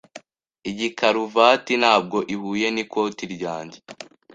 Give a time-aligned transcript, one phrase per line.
[0.69, 3.77] Iyi karuvati ntabwo ihuye n'ikoti ryanjye.